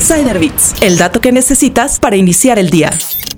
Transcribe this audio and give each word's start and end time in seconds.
Insider 0.00 0.40
el 0.80 0.96
dato 0.96 1.20
que 1.20 1.30
necesitas 1.30 2.00
para 2.00 2.16
iniciar 2.16 2.58
el 2.58 2.70
día. 2.70 2.90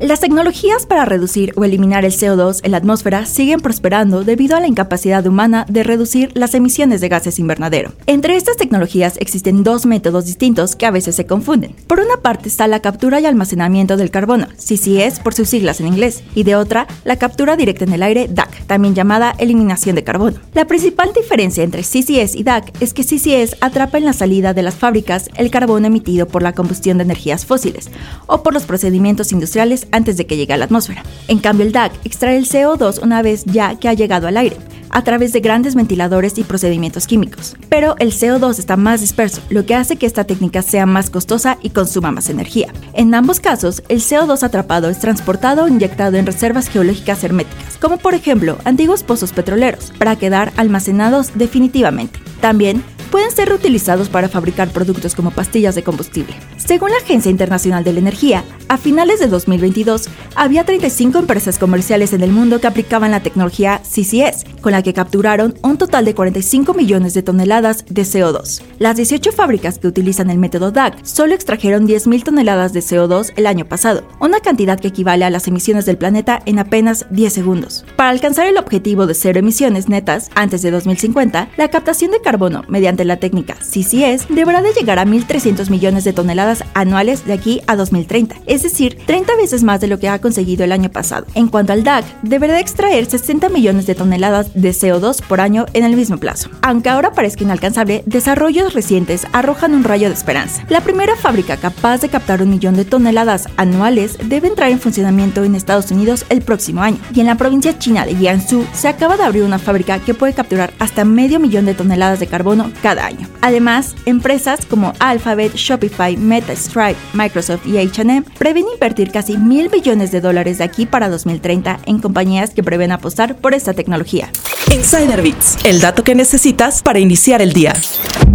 Las 0.00 0.20
tecnologías 0.20 0.86
para 0.86 1.04
reducir 1.04 1.52
o 1.56 1.64
eliminar 1.64 2.04
el 2.04 2.12
CO2 2.12 2.60
en 2.62 2.70
la 2.70 2.76
atmósfera 2.76 3.26
siguen 3.26 3.58
prosperando 3.58 4.22
debido 4.22 4.56
a 4.56 4.60
la 4.60 4.68
incapacidad 4.68 5.26
humana 5.26 5.66
de 5.68 5.82
reducir 5.82 6.30
las 6.34 6.54
emisiones 6.54 7.00
de 7.00 7.08
gases 7.08 7.40
invernadero. 7.40 7.92
Entre 8.06 8.36
estas 8.36 8.56
tecnologías 8.56 9.16
existen 9.18 9.64
dos 9.64 9.86
métodos 9.86 10.26
distintos 10.26 10.76
que 10.76 10.86
a 10.86 10.92
veces 10.92 11.16
se 11.16 11.26
confunden. 11.26 11.74
Por 11.88 11.98
una 11.98 12.18
parte 12.18 12.48
está 12.48 12.68
la 12.68 12.78
captura 12.78 13.18
y 13.18 13.26
almacenamiento 13.26 13.96
del 13.96 14.12
carbono, 14.12 14.46
CCS 14.56 15.18
por 15.18 15.34
sus 15.34 15.48
siglas 15.48 15.80
en 15.80 15.88
inglés, 15.88 16.22
y 16.32 16.44
de 16.44 16.54
otra, 16.54 16.86
la 17.02 17.16
captura 17.16 17.56
directa 17.56 17.84
en 17.84 17.92
el 17.92 18.04
aire, 18.04 18.28
DAC, 18.30 18.66
también 18.66 18.94
llamada 18.94 19.34
eliminación 19.38 19.96
de 19.96 20.04
carbono. 20.04 20.38
La 20.54 20.66
principal 20.66 21.12
diferencia 21.12 21.64
entre 21.64 21.82
CCS 21.82 22.36
y 22.36 22.44
DAC 22.44 22.72
es 22.80 22.94
que 22.94 23.02
CCS 23.02 23.56
atrapa 23.60 23.98
en 23.98 24.04
la 24.04 24.12
salida 24.12 24.54
de 24.54 24.62
las 24.62 24.76
fábricas 24.76 25.28
el 25.36 25.50
carbono 25.50 25.88
emitido 25.88 26.28
por 26.28 26.44
la 26.44 26.47
combustión 26.52 26.98
de 26.98 27.04
energías 27.04 27.46
fósiles 27.46 27.90
o 28.26 28.42
por 28.42 28.54
los 28.54 28.64
procedimientos 28.64 29.32
industriales 29.32 29.86
antes 29.92 30.16
de 30.16 30.26
que 30.26 30.36
llegue 30.36 30.54
a 30.54 30.56
la 30.56 30.66
atmósfera. 30.66 31.02
En 31.28 31.38
cambio, 31.38 31.66
el 31.66 31.72
DAC 31.72 31.92
extrae 32.04 32.36
el 32.36 32.48
CO2 32.48 33.02
una 33.02 33.22
vez 33.22 33.44
ya 33.44 33.78
que 33.78 33.88
ha 33.88 33.94
llegado 33.94 34.26
al 34.26 34.36
aire 34.36 34.56
a 34.90 35.02
través 35.02 35.32
de 35.32 35.40
grandes 35.40 35.74
ventiladores 35.74 36.38
y 36.38 36.44
procedimientos 36.44 37.06
químicos. 37.06 37.56
Pero 37.68 37.96
el 37.98 38.12
CO2 38.12 38.58
está 38.58 38.76
más 38.76 39.00
disperso, 39.00 39.40
lo 39.50 39.66
que 39.66 39.74
hace 39.74 39.96
que 39.96 40.06
esta 40.06 40.24
técnica 40.24 40.62
sea 40.62 40.86
más 40.86 41.10
costosa 41.10 41.58
y 41.62 41.70
consuma 41.70 42.10
más 42.10 42.28
energía. 42.28 42.72
En 42.94 43.14
ambos 43.14 43.40
casos, 43.40 43.82
el 43.88 44.00
CO2 44.00 44.42
atrapado 44.42 44.88
es 44.88 44.98
transportado 44.98 45.64
o 45.64 45.68
inyectado 45.68 46.16
en 46.16 46.26
reservas 46.26 46.68
geológicas 46.68 47.22
herméticas, 47.24 47.76
como 47.80 47.98
por 47.98 48.14
ejemplo 48.14 48.58
antiguos 48.64 49.02
pozos 49.02 49.32
petroleros, 49.32 49.92
para 49.98 50.16
quedar 50.16 50.52
almacenados 50.56 51.32
definitivamente. 51.34 52.20
También 52.40 52.82
pueden 53.10 53.30
ser 53.30 53.48
reutilizados 53.48 54.08
para 54.08 54.28
fabricar 54.28 54.68
productos 54.70 55.14
como 55.14 55.30
pastillas 55.30 55.74
de 55.74 55.82
combustible. 55.82 56.34
Según 56.56 56.90
la 56.90 56.98
Agencia 56.98 57.30
Internacional 57.30 57.84
de 57.84 57.92
la 57.92 57.98
Energía, 58.00 58.44
a 58.68 58.78
finales 58.78 59.20
de 59.20 59.26
2022 59.26 60.08
había 60.34 60.64
35 60.64 61.18
empresas 61.18 61.58
comerciales 61.58 62.12
en 62.12 62.22
el 62.22 62.30
mundo 62.30 62.60
que 62.60 62.66
aplicaban 62.66 63.10
la 63.10 63.20
tecnología 63.20 63.80
CCS, 63.82 64.44
con 64.60 64.72
la 64.72 64.82
que 64.82 64.94
capturaron 64.94 65.54
un 65.62 65.78
total 65.78 66.04
de 66.04 66.14
45 66.14 66.74
millones 66.74 67.14
de 67.14 67.22
toneladas 67.22 67.84
de 67.88 68.02
CO2. 68.02 68.62
Las 68.78 68.96
18 68.96 69.32
fábricas 69.32 69.78
que 69.78 69.88
utilizan 69.88 70.30
el 70.30 70.38
método 70.38 70.70
DAC 70.70 71.04
solo 71.04 71.34
extrajeron 71.34 71.86
10.000 71.86 72.24
toneladas 72.24 72.72
de 72.72 72.80
CO2 72.80 73.32
el 73.36 73.46
año 73.46 73.64
pasado, 73.64 74.06
una 74.20 74.40
cantidad 74.40 74.78
que 74.78 74.88
equivale 74.88 75.24
a 75.24 75.30
las 75.30 75.48
emisiones 75.48 75.86
del 75.86 75.98
planeta 75.98 76.40
en 76.44 76.58
apenas 76.58 77.06
10 77.10 77.32
segundos. 77.32 77.84
Para 77.98 78.10
alcanzar 78.10 78.46
el 78.46 78.58
objetivo 78.58 79.08
de 79.08 79.14
cero 79.14 79.40
emisiones 79.40 79.88
netas 79.88 80.30
antes 80.36 80.62
de 80.62 80.70
2050, 80.70 81.48
la 81.56 81.68
captación 81.68 82.12
de 82.12 82.20
carbono 82.20 82.62
mediante 82.68 83.04
la 83.04 83.16
técnica 83.16 83.56
CCS 83.56 84.28
deberá 84.28 84.62
de 84.62 84.72
llegar 84.72 85.00
a 85.00 85.04
1.300 85.04 85.68
millones 85.68 86.04
de 86.04 86.12
toneladas 86.12 86.62
anuales 86.74 87.26
de 87.26 87.32
aquí 87.32 87.60
a 87.66 87.74
2030, 87.74 88.36
es 88.46 88.62
decir, 88.62 89.00
30 89.04 89.34
veces 89.34 89.64
más 89.64 89.80
de 89.80 89.88
lo 89.88 89.98
que 89.98 90.08
ha 90.08 90.20
conseguido 90.20 90.62
el 90.62 90.70
año 90.70 90.90
pasado. 90.90 91.26
En 91.34 91.48
cuanto 91.48 91.72
al 91.72 91.82
DAC, 91.82 92.04
deberá 92.22 92.60
extraer 92.60 93.04
60 93.04 93.48
millones 93.48 93.86
de 93.86 93.96
toneladas 93.96 94.54
de 94.54 94.70
CO2 94.70 95.20
por 95.26 95.40
año 95.40 95.66
en 95.72 95.82
el 95.82 95.96
mismo 95.96 96.18
plazo. 96.18 96.50
Aunque 96.62 96.90
ahora 96.90 97.10
parezca 97.10 97.42
inalcanzable, 97.42 98.04
desarrollos 98.06 98.74
recientes 98.74 99.26
arrojan 99.32 99.74
un 99.74 99.82
rayo 99.82 100.06
de 100.06 100.14
esperanza. 100.14 100.64
La 100.68 100.82
primera 100.82 101.16
fábrica 101.16 101.56
capaz 101.56 102.00
de 102.02 102.10
captar 102.10 102.42
un 102.42 102.50
millón 102.50 102.76
de 102.76 102.84
toneladas 102.84 103.48
anuales 103.56 104.18
debe 104.22 104.46
entrar 104.46 104.70
en 104.70 104.78
funcionamiento 104.78 105.42
en 105.42 105.56
Estados 105.56 105.90
Unidos 105.90 106.26
el 106.28 106.42
próximo 106.42 106.80
año. 106.80 106.98
Y 107.12 107.18
en 107.18 107.26
la 107.26 107.34
provincia 107.34 107.76
china 107.88 108.04
de 108.04 108.14
Jiangsu 108.14 108.66
se 108.74 108.86
acaba 108.86 109.16
de 109.16 109.22
abrir 109.22 109.44
una 109.44 109.58
fábrica 109.58 109.98
que 109.98 110.12
puede 110.12 110.34
capturar 110.34 110.74
hasta 110.78 111.06
medio 111.06 111.40
millón 111.40 111.64
de 111.64 111.72
toneladas 111.72 112.20
de 112.20 112.26
carbono 112.26 112.70
cada 112.82 113.06
año. 113.06 113.26
Además, 113.40 113.94
empresas 114.04 114.66
como 114.66 114.92
Alphabet, 114.98 115.54
Shopify, 115.54 116.14
Meta, 116.18 116.54
Stripe, 116.54 116.98
Microsoft 117.14 117.66
y 117.66 117.78
H&M 117.78 118.24
prevén 118.38 118.66
invertir 118.70 119.10
casi 119.10 119.38
mil 119.38 119.70
billones 119.70 120.10
de 120.10 120.20
dólares 120.20 120.58
de 120.58 120.64
aquí 120.64 120.84
para 120.84 121.08
2030 121.08 121.80
en 121.86 121.98
compañías 121.98 122.50
que 122.50 122.62
prevén 122.62 122.92
apostar 122.92 123.36
por 123.36 123.54
esta 123.54 123.72
tecnología. 123.72 124.30
Insider 124.70 125.22
Bits, 125.22 125.56
el 125.64 125.80
dato 125.80 126.04
que 126.04 126.14
necesitas 126.14 126.82
para 126.82 126.98
iniciar 126.98 127.40
el 127.40 127.54
día. 127.54 127.72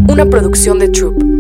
Una 0.08 0.26
producción 0.26 0.80
de 0.80 0.90
Troop. 0.90 1.33